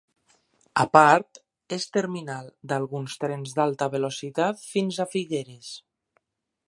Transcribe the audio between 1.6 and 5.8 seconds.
és terminal d'alguns trens d'alta velocitat fins a Figueres.